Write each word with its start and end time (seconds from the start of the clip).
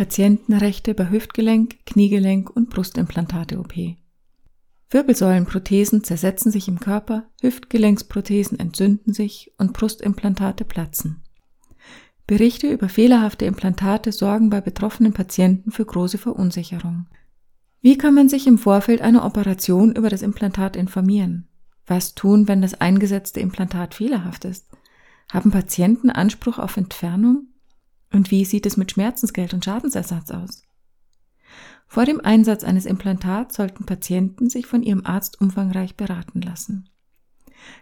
Patientenrechte 0.00 0.94
bei 0.94 1.10
Hüftgelenk, 1.10 1.84
Kniegelenk 1.84 2.48
und 2.48 2.70
Brustimplantate-OP. 2.70 3.98
Wirbelsäulenprothesen 4.88 6.04
zersetzen 6.04 6.50
sich 6.50 6.68
im 6.68 6.80
Körper, 6.80 7.24
Hüftgelenksprothesen 7.42 8.58
entzünden 8.58 9.12
sich 9.12 9.52
und 9.58 9.74
Brustimplantate 9.74 10.64
platzen. 10.64 11.22
Berichte 12.26 12.72
über 12.72 12.88
fehlerhafte 12.88 13.44
Implantate 13.44 14.10
sorgen 14.12 14.48
bei 14.48 14.62
betroffenen 14.62 15.12
Patienten 15.12 15.70
für 15.70 15.84
große 15.84 16.16
Verunsicherung. 16.16 17.06
Wie 17.82 17.98
kann 17.98 18.14
man 18.14 18.30
sich 18.30 18.46
im 18.46 18.56
Vorfeld 18.56 19.02
einer 19.02 19.26
Operation 19.26 19.94
über 19.94 20.08
das 20.08 20.22
Implantat 20.22 20.76
informieren? 20.76 21.46
Was 21.86 22.14
tun, 22.14 22.48
wenn 22.48 22.62
das 22.62 22.72
eingesetzte 22.72 23.40
Implantat 23.40 23.92
fehlerhaft 23.92 24.46
ist? 24.46 24.66
Haben 25.30 25.50
Patienten 25.50 26.08
Anspruch 26.08 26.58
auf 26.58 26.78
Entfernung? 26.78 27.49
Und 28.12 28.30
wie 28.30 28.44
sieht 28.44 28.66
es 28.66 28.76
mit 28.76 28.92
Schmerzensgeld 28.92 29.54
und 29.54 29.64
Schadensersatz 29.64 30.30
aus? 30.30 30.62
Vor 31.86 32.04
dem 32.04 32.20
Einsatz 32.20 32.62
eines 32.62 32.86
Implantats 32.86 33.56
sollten 33.56 33.84
Patienten 33.84 34.48
sich 34.48 34.66
von 34.66 34.82
ihrem 34.82 35.04
Arzt 35.04 35.40
umfangreich 35.40 35.96
beraten 35.96 36.40
lassen. 36.40 36.88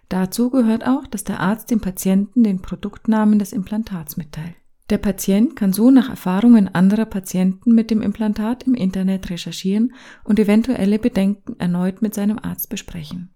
Dazu 0.09 0.50
gehört 0.50 0.86
auch, 0.86 1.06
dass 1.06 1.24
der 1.24 1.41
Arzt 1.41 1.70
dem 1.70 1.80
Patienten 1.80 2.42
den 2.42 2.62
Produktnamen 2.62 3.38
des 3.38 3.52
Implantats 3.52 4.16
mitteilt. 4.16 4.55
Der 4.91 4.98
Patient 4.98 5.55
kann 5.55 5.74
so 5.74 5.91
nach 5.91 6.09
Erfahrungen 6.09 6.74
anderer 6.74 7.05
Patienten 7.05 7.74
mit 7.74 7.91
dem 7.91 8.00
Implantat 8.00 8.62
im 8.62 8.74
Internet 8.74 9.28
recherchieren 9.28 9.92
und 10.24 10.38
eventuelle 10.38 10.98
Bedenken 10.98 11.60
erneut 11.60 12.00
mit 12.00 12.14
seinem 12.14 12.38
Arzt 12.38 12.70
besprechen. 12.70 13.34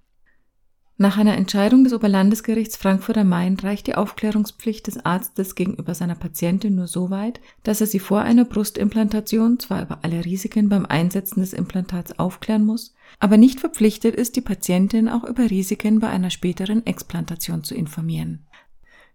Nach 0.99 1.17
einer 1.17 1.37
Entscheidung 1.37 1.85
des 1.85 1.95
Oberlandesgerichts 1.95 2.77
Frankfurt 2.77 3.17
am 3.19 3.31
Main 3.31 3.57
reicht 3.59 3.87
die 3.87 3.95
Aufklärungspflicht 3.95 4.87
des 4.87 5.05
Arztes 5.05 5.55
gegenüber 5.55 5.95
seiner 5.95 6.15
Patientin 6.15 6.75
nur 6.75 6.87
so 6.87 7.11
weit, 7.11 7.41
dass 7.63 7.81
er 7.81 7.87
sie 7.87 7.99
vor 7.99 8.21
einer 8.21 8.45
Brustimplantation 8.45 9.59
zwar 9.59 9.83
über 9.83 10.01
alle 10.03 10.25
Risiken 10.25 10.69
beim 10.69 10.85
Einsetzen 10.85 11.41
des 11.41 11.55
Implantats 11.55 12.19
aufklären 12.19 12.65
muss, 12.65 12.95
aber 13.19 13.39
nicht 13.39 13.59
verpflichtet 13.59 14.15
ist, 14.15 14.37
die 14.37 14.43
Patientin 14.43 15.09
auch 15.09 15.25
über 15.25 15.51
Risiken 15.51 15.99
bei 15.99 16.09
einer 16.09 16.31
späteren 16.31 16.87
Explantation 16.87 17.65
zu 17.65 17.75
informieren. 17.75 18.47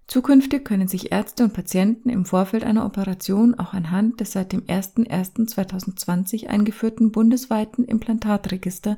Zukünftig 0.08 0.64
können 0.64 0.88
sich 0.88 1.12
Ärzte 1.12 1.44
und 1.44 1.54
Patienten 1.54 2.10
im 2.10 2.24
Vorfeld 2.24 2.64
einer 2.64 2.86
Operation 2.86 3.56
auch 3.60 3.74
anhand 3.74 4.22
des 4.22 4.32
seit 4.32 4.54
dem 4.54 4.62
01.01.2020 4.62 6.48
eingeführten 6.48 7.12
bundesweiten 7.12 7.84
Implantatregister 7.84 8.98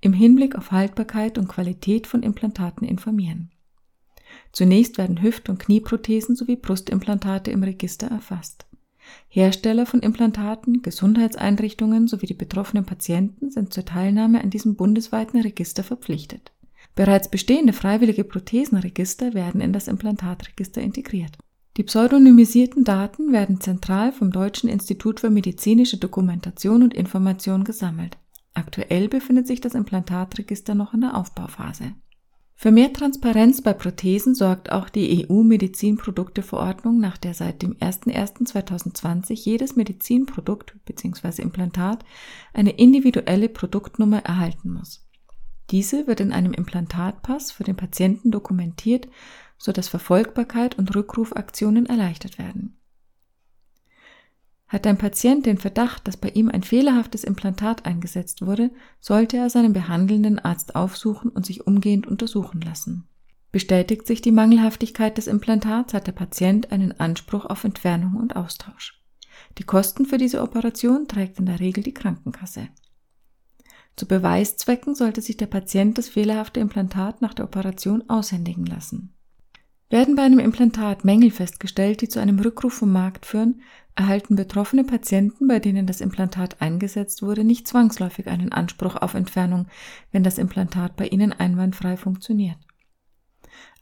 im 0.00 0.12
Hinblick 0.12 0.56
auf 0.56 0.70
Haltbarkeit 0.70 1.38
und 1.38 1.48
Qualität 1.48 2.06
von 2.06 2.22
Implantaten 2.22 2.86
informieren. 2.86 3.50
Zunächst 4.52 4.98
werden 4.98 5.22
Hüft- 5.22 5.48
und 5.48 5.58
Knieprothesen 5.58 6.36
sowie 6.36 6.56
Brustimplantate 6.56 7.50
im 7.50 7.62
Register 7.62 8.08
erfasst. 8.08 8.66
Hersteller 9.28 9.86
von 9.86 10.00
Implantaten, 10.00 10.82
Gesundheitseinrichtungen 10.82 12.08
sowie 12.08 12.26
die 12.26 12.34
betroffenen 12.34 12.84
Patienten 12.84 13.50
sind 13.50 13.72
zur 13.72 13.84
Teilnahme 13.84 14.40
an 14.40 14.50
diesem 14.50 14.76
bundesweiten 14.76 15.40
Register 15.40 15.82
verpflichtet. 15.82 16.52
Bereits 16.94 17.30
bestehende 17.30 17.72
freiwillige 17.72 18.24
Prothesenregister 18.24 19.34
werden 19.34 19.60
in 19.60 19.72
das 19.72 19.88
Implantatregister 19.88 20.80
integriert. 20.80 21.38
Die 21.76 21.84
pseudonymisierten 21.84 22.84
Daten 22.84 23.32
werden 23.32 23.60
zentral 23.60 24.12
vom 24.12 24.32
Deutschen 24.32 24.68
Institut 24.68 25.20
für 25.20 25.30
medizinische 25.30 25.98
Dokumentation 25.98 26.82
und 26.82 26.94
Information 26.94 27.64
gesammelt. 27.64 28.18
Aktuell 28.54 29.08
befindet 29.08 29.46
sich 29.46 29.60
das 29.60 29.74
Implantatregister 29.74 30.74
noch 30.74 30.94
in 30.94 31.02
der 31.02 31.16
Aufbauphase. 31.16 31.94
Für 32.62 32.72
mehr 32.72 32.92
Transparenz 32.92 33.62
bei 33.62 33.72
Prothesen 33.72 34.34
sorgt 34.34 34.70
auch 34.70 34.90
die 34.90 35.26
EU-Medizinprodukteverordnung, 35.26 37.00
nach 37.00 37.16
der 37.16 37.32
seit 37.32 37.62
dem 37.62 37.74
01.01.2020 37.76 39.32
jedes 39.32 39.76
Medizinprodukt 39.76 40.76
bzw. 40.84 41.40
Implantat 41.40 42.04
eine 42.52 42.72
individuelle 42.72 43.48
Produktnummer 43.48 44.18
erhalten 44.26 44.74
muss. 44.74 45.08
Diese 45.70 46.06
wird 46.06 46.20
in 46.20 46.32
einem 46.32 46.52
Implantatpass 46.52 47.50
für 47.50 47.64
den 47.64 47.76
Patienten 47.76 48.30
dokumentiert, 48.30 49.08
sodass 49.56 49.88
Verfolgbarkeit 49.88 50.76
und 50.76 50.94
Rückrufaktionen 50.94 51.86
erleichtert 51.86 52.38
werden. 52.38 52.79
Hat 54.70 54.86
ein 54.86 54.98
Patient 54.98 55.46
den 55.46 55.58
Verdacht, 55.58 56.06
dass 56.06 56.16
bei 56.16 56.28
ihm 56.28 56.48
ein 56.48 56.62
fehlerhaftes 56.62 57.24
Implantat 57.24 57.86
eingesetzt 57.86 58.46
wurde, 58.46 58.70
sollte 59.00 59.36
er 59.36 59.50
seinen 59.50 59.72
behandelnden 59.72 60.38
Arzt 60.38 60.76
aufsuchen 60.76 61.32
und 61.32 61.44
sich 61.44 61.66
umgehend 61.66 62.06
untersuchen 62.06 62.60
lassen. 62.60 63.08
Bestätigt 63.50 64.06
sich 64.06 64.22
die 64.22 64.30
Mangelhaftigkeit 64.30 65.18
des 65.18 65.26
Implantats, 65.26 65.92
hat 65.92 66.06
der 66.06 66.12
Patient 66.12 66.70
einen 66.70 66.92
Anspruch 67.00 67.46
auf 67.46 67.64
Entfernung 67.64 68.14
und 68.14 68.36
Austausch. 68.36 69.02
Die 69.58 69.64
Kosten 69.64 70.06
für 70.06 70.18
diese 70.18 70.40
Operation 70.40 71.08
trägt 71.08 71.40
in 71.40 71.46
der 71.46 71.58
Regel 71.58 71.82
die 71.82 71.94
Krankenkasse. 71.94 72.68
Zu 73.96 74.06
Beweiszwecken 74.06 74.94
sollte 74.94 75.20
sich 75.20 75.36
der 75.36 75.46
Patient 75.46 75.98
das 75.98 76.08
fehlerhafte 76.08 76.60
Implantat 76.60 77.22
nach 77.22 77.34
der 77.34 77.46
Operation 77.46 78.08
aushändigen 78.08 78.66
lassen. 78.66 79.16
Werden 79.90 80.14
bei 80.14 80.22
einem 80.22 80.38
Implantat 80.38 81.04
Mängel 81.04 81.32
festgestellt, 81.32 82.00
die 82.00 82.08
zu 82.08 82.20
einem 82.20 82.38
Rückruf 82.38 82.74
vom 82.74 82.92
Markt 82.92 83.26
führen, 83.26 83.60
erhalten 83.96 84.36
betroffene 84.36 84.84
Patienten, 84.84 85.48
bei 85.48 85.58
denen 85.58 85.86
das 85.86 86.00
Implantat 86.00 86.62
eingesetzt 86.62 87.22
wurde, 87.22 87.42
nicht 87.42 87.66
zwangsläufig 87.66 88.28
einen 88.28 88.52
Anspruch 88.52 88.94
auf 88.94 89.14
Entfernung, 89.14 89.66
wenn 90.12 90.22
das 90.22 90.38
Implantat 90.38 90.94
bei 90.94 91.08
ihnen 91.08 91.32
einwandfrei 91.32 91.96
funktioniert. 91.96 92.56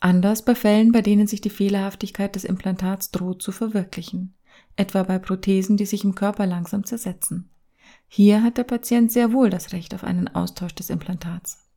Anders 0.01 0.47
bei 0.47 0.55
Fällen, 0.55 0.93
bei 0.93 1.03
denen 1.03 1.27
sich 1.27 1.43
die 1.43 1.51
Fehlerhaftigkeit 1.51 2.35
des 2.35 2.45
Implantats 2.45 3.11
droht 3.11 3.43
zu 3.43 3.53
verwirklichen, 3.53 4.35
etwa 4.77 5.03
bei 5.03 5.19
Prothesen, 5.19 5.77
die 5.77 5.87
sich 5.87 6.05
im 6.05 6.15
Körper 6.15 6.47
langsam 6.47 6.85
zersetzen. 6.85 7.51
Hier 8.09 8.43
hat 8.43 8.57
der 8.57 8.65
Patient 8.65 9.13
sehr 9.13 9.35
wohl 9.35 9.51
das 9.51 9.73
Recht 9.73 9.95
auf 9.95 10.05
einen 10.05 10.29
Austausch 10.29 10.75
des 10.75 10.89
Implantats. 10.89 11.68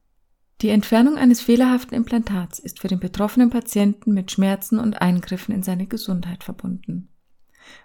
Die 0.61 0.69
Entfernung 0.69 1.17
eines 1.17 1.41
fehlerhaften 1.41 1.95
Implantats 1.95 2.59
ist 2.59 2.79
für 2.79 2.87
den 2.87 2.99
betroffenen 2.99 3.49
Patienten 3.49 4.13
mit 4.13 4.29
Schmerzen 4.29 4.77
und 4.77 5.01
Eingriffen 5.01 5.55
in 5.55 5.63
seine 5.63 5.87
Gesundheit 5.87 6.43
verbunden. 6.43 7.09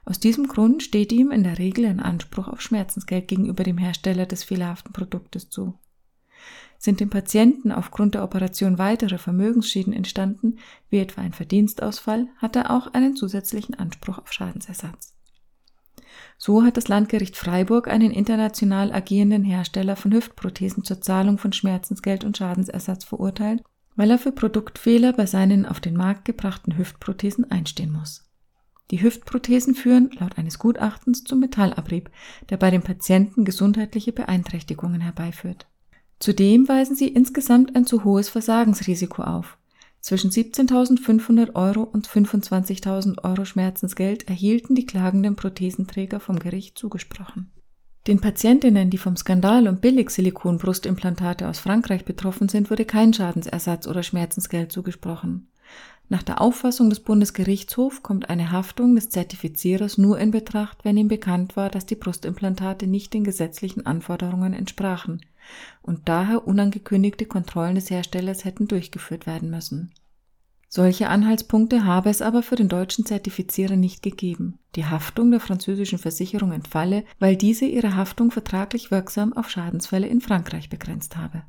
Aus 0.04 0.20
diesem 0.20 0.46
Grund 0.46 0.82
steht 0.82 1.10
ihm 1.10 1.30
in 1.30 1.42
der 1.42 1.58
Regel 1.58 1.86
ein 1.86 2.00
Anspruch 2.00 2.48
auf 2.48 2.60
Schmerzensgeld 2.60 3.28
gegenüber 3.28 3.64
dem 3.64 3.78
Hersteller 3.78 4.26
des 4.26 4.44
fehlerhaften 4.44 4.92
Produktes 4.92 5.48
zu. 5.48 5.78
Sind 6.78 7.00
dem 7.00 7.08
Patienten 7.08 7.72
aufgrund 7.72 8.14
der 8.14 8.22
Operation 8.22 8.76
weitere 8.76 9.16
Vermögensschäden 9.16 9.94
entstanden, 9.94 10.58
wie 10.90 10.98
etwa 10.98 11.22
ein 11.22 11.32
Verdienstausfall, 11.32 12.28
hat 12.36 12.56
er 12.56 12.70
auch 12.70 12.92
einen 12.92 13.16
zusätzlichen 13.16 13.74
Anspruch 13.74 14.18
auf 14.18 14.32
Schadensersatz. 14.32 15.15
So 16.38 16.62
hat 16.62 16.76
das 16.76 16.88
Landgericht 16.88 17.36
Freiburg 17.36 17.88
einen 17.88 18.10
international 18.10 18.92
agierenden 18.92 19.44
Hersteller 19.44 19.96
von 19.96 20.12
Hüftprothesen 20.12 20.84
zur 20.84 21.00
Zahlung 21.00 21.38
von 21.38 21.52
Schmerzensgeld 21.52 22.24
und 22.24 22.36
Schadensersatz 22.36 23.04
verurteilt, 23.04 23.62
weil 23.96 24.10
er 24.10 24.18
für 24.18 24.32
Produktfehler 24.32 25.12
bei 25.12 25.26
seinen 25.26 25.66
auf 25.66 25.80
den 25.80 25.96
Markt 25.96 26.24
gebrachten 26.24 26.76
Hüftprothesen 26.76 27.50
einstehen 27.50 27.92
muss. 27.92 28.26
Die 28.90 29.02
Hüftprothesen 29.02 29.74
führen, 29.74 30.10
laut 30.18 30.38
eines 30.38 30.58
Gutachtens, 30.58 31.24
zum 31.24 31.40
Metallabrieb, 31.40 32.10
der 32.50 32.56
bei 32.56 32.70
den 32.70 32.82
Patienten 32.82 33.44
gesundheitliche 33.44 34.12
Beeinträchtigungen 34.12 35.00
herbeiführt. 35.00 35.66
Zudem 36.20 36.68
weisen 36.68 36.94
sie 36.94 37.08
insgesamt 37.08 37.74
ein 37.74 37.84
zu 37.84 38.04
hohes 38.04 38.28
Versagensrisiko 38.28 39.22
auf. 39.22 39.58
Zwischen 40.06 40.30
17.500 40.30 41.56
Euro 41.56 41.82
und 41.82 42.06
25.000 42.06 43.24
Euro 43.24 43.44
Schmerzensgeld 43.44 44.28
erhielten 44.28 44.76
die 44.76 44.86
klagenden 44.86 45.34
Prothesenträger 45.34 46.20
vom 46.20 46.38
Gericht 46.38 46.78
zugesprochen. 46.78 47.50
Den 48.06 48.20
Patientinnen, 48.20 48.88
die 48.88 48.98
vom 48.98 49.16
Skandal 49.16 49.66
um 49.66 49.78
Billig-Silikon-Brustimplantate 49.78 51.48
aus 51.48 51.58
Frankreich 51.58 52.04
betroffen 52.04 52.48
sind, 52.48 52.70
wurde 52.70 52.84
kein 52.84 53.14
Schadensersatz 53.14 53.88
oder 53.88 54.04
Schmerzensgeld 54.04 54.70
zugesprochen. 54.70 55.48
Nach 56.08 56.22
der 56.22 56.40
Auffassung 56.40 56.88
des 56.88 57.00
Bundesgerichtshofs 57.00 58.04
kommt 58.04 58.30
eine 58.30 58.52
Haftung 58.52 58.94
des 58.94 59.08
Zertifizierers 59.08 59.98
nur 59.98 60.20
in 60.20 60.30
Betracht, 60.30 60.84
wenn 60.84 60.96
ihm 60.96 61.08
bekannt 61.08 61.56
war, 61.56 61.68
dass 61.68 61.84
die 61.84 61.96
Brustimplantate 61.96 62.86
nicht 62.86 63.12
den 63.12 63.24
gesetzlichen 63.24 63.86
Anforderungen 63.86 64.52
entsprachen 64.52 65.20
und 65.82 66.08
daher 66.08 66.46
unangekündigte 66.46 67.26
Kontrollen 67.26 67.74
des 67.74 67.90
Herstellers 67.90 68.44
hätten 68.44 68.68
durchgeführt 68.68 69.26
werden 69.26 69.50
müssen. 69.50 69.92
Solche 70.76 71.08
Anhaltspunkte 71.08 71.86
habe 71.86 72.10
es 72.10 72.20
aber 72.20 72.42
für 72.42 72.54
den 72.54 72.68
deutschen 72.68 73.06
Zertifizierer 73.06 73.76
nicht 73.76 74.02
gegeben. 74.02 74.58
Die 74.74 74.84
Haftung 74.84 75.30
der 75.30 75.40
französischen 75.40 75.98
Versicherung 75.98 76.52
entfalle, 76.52 77.04
weil 77.18 77.34
diese 77.34 77.64
ihre 77.64 77.96
Haftung 77.96 78.30
vertraglich 78.30 78.90
wirksam 78.90 79.32
auf 79.32 79.48
Schadensfälle 79.48 80.06
in 80.06 80.20
Frankreich 80.20 80.68
begrenzt 80.68 81.16
habe 81.16 81.44